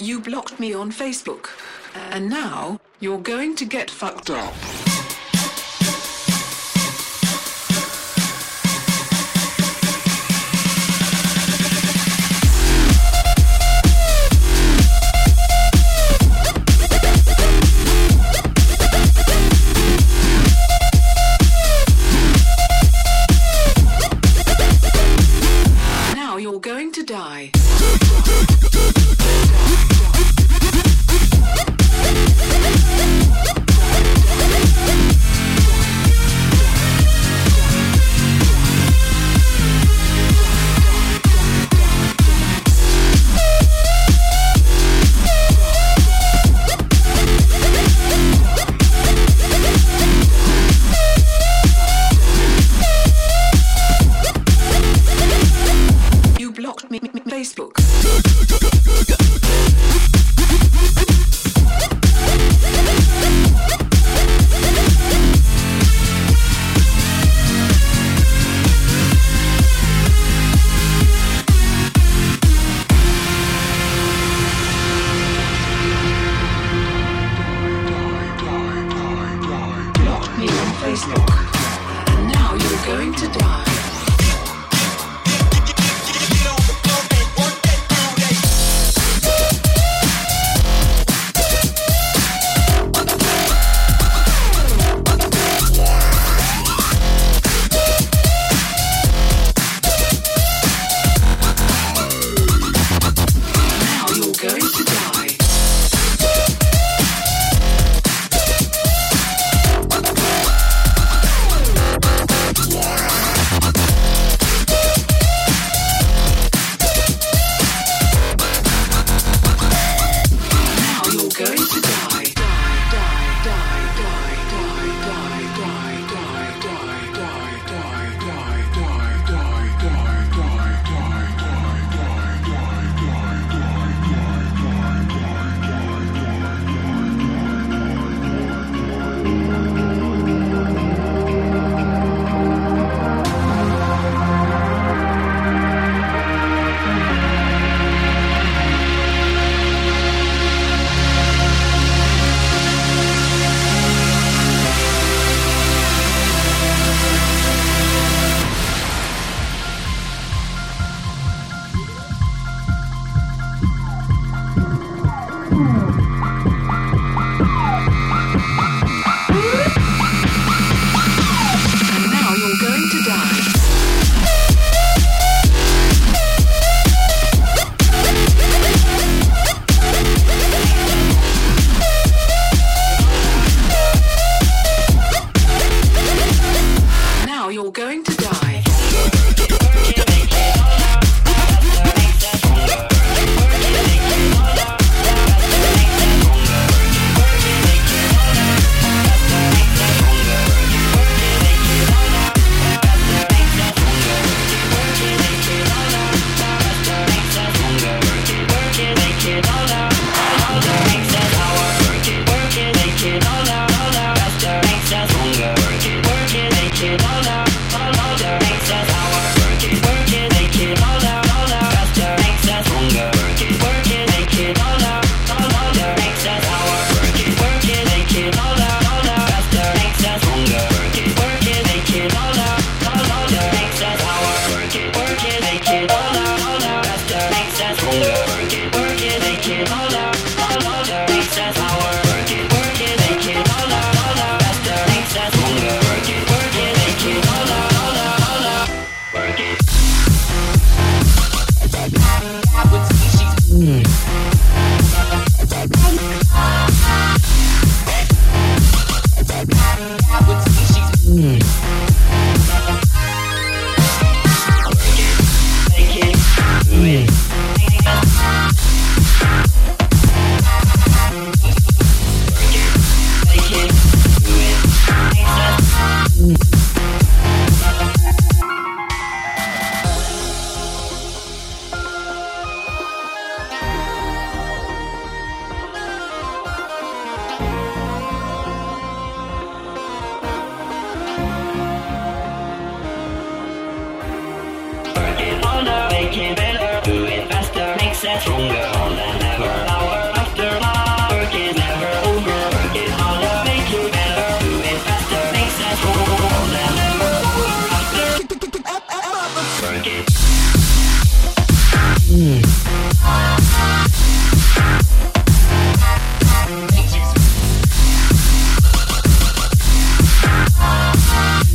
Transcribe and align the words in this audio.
You 0.00 0.18
blocked 0.18 0.58
me 0.58 0.72
on 0.72 0.90
Facebook, 0.90 1.50
and 2.10 2.28
now 2.28 2.80
you're 3.00 3.18
going 3.18 3.54
to 3.56 3.64
get 3.64 3.90
fucked 3.90 4.30
up. 4.30 4.79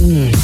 You're 0.05 0.34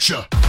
bass 0.00 0.39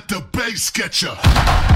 let 0.00 0.08
the 0.08 0.38
bass 0.38 0.70
get 0.70 1.02
ya. 1.02 1.69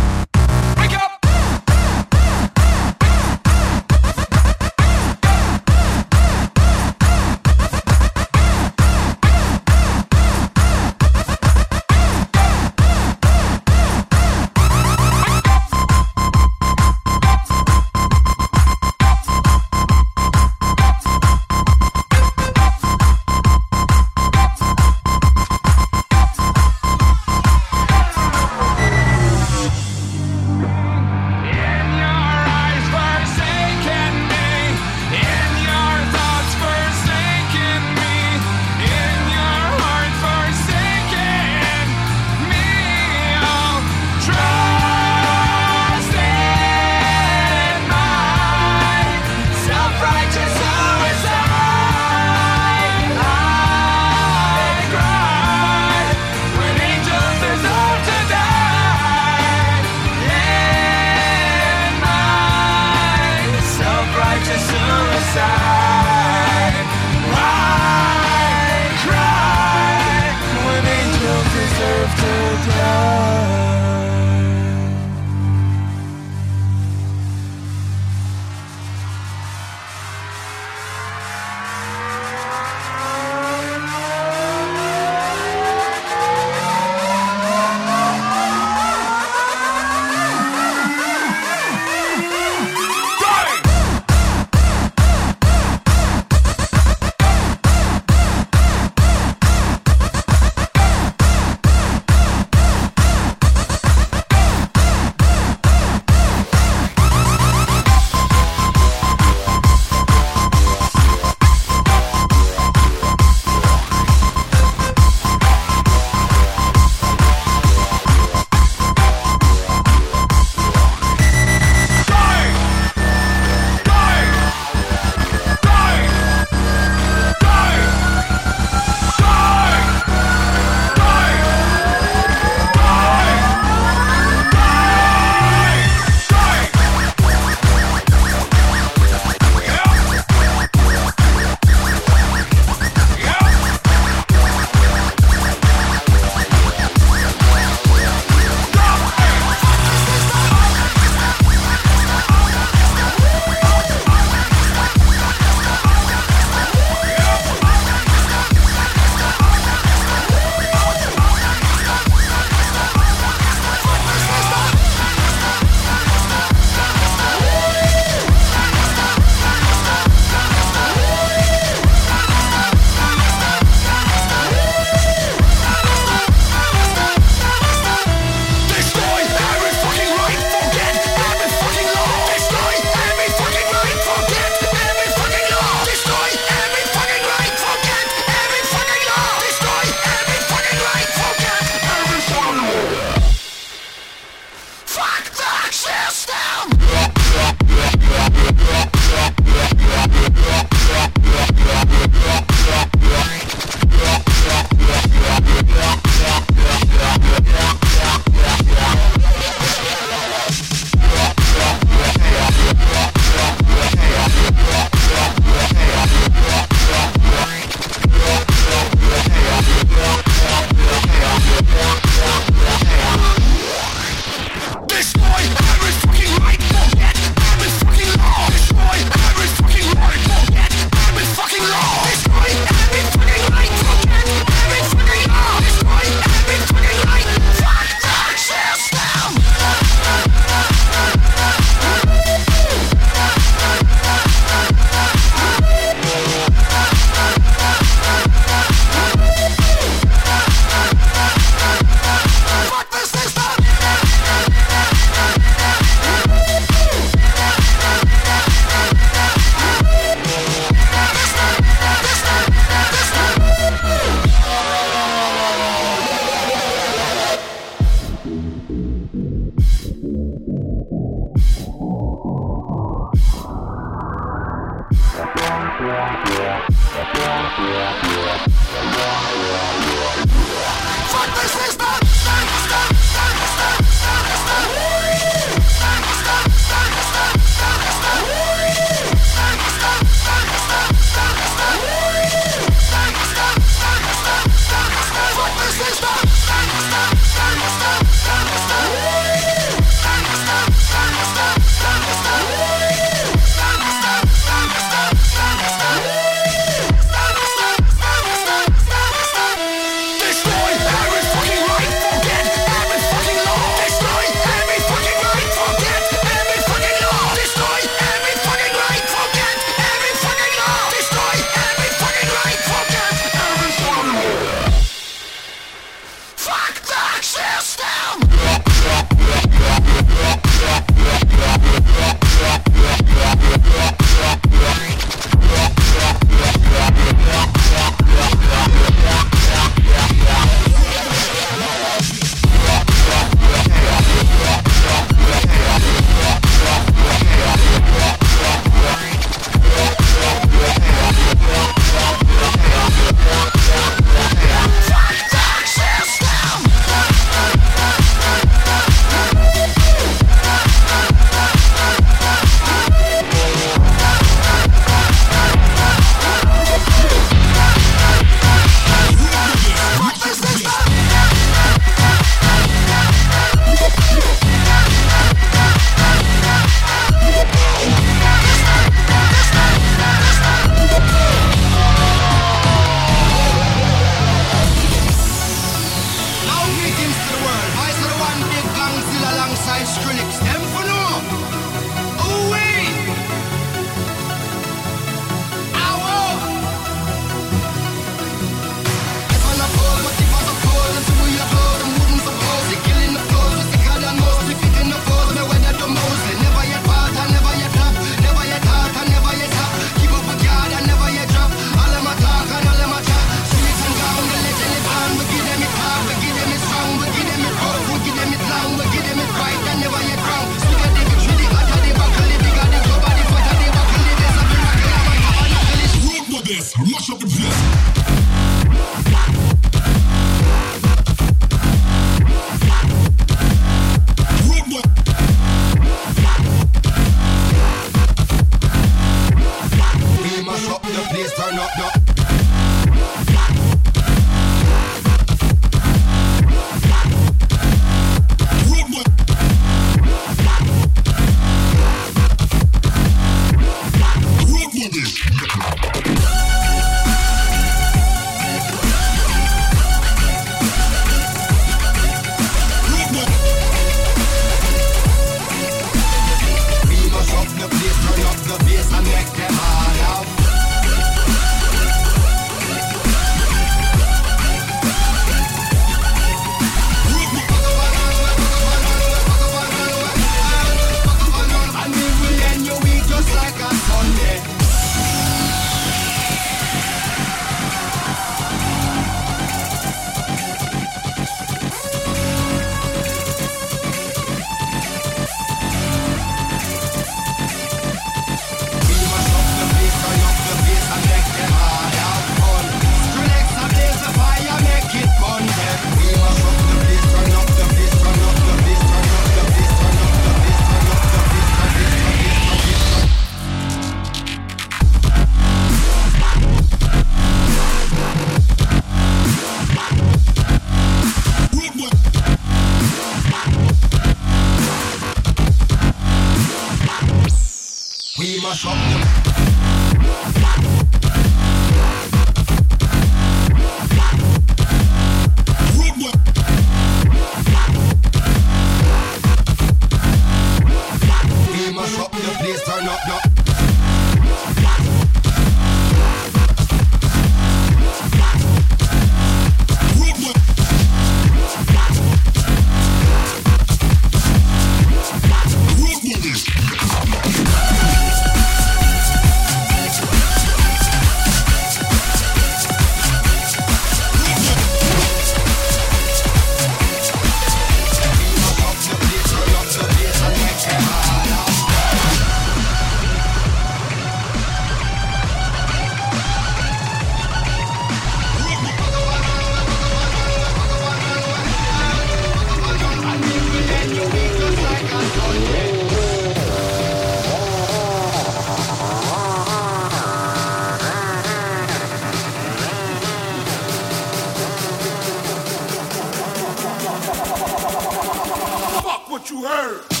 what 599.21 599.29
you 599.29 599.45
heard. 599.45 600.00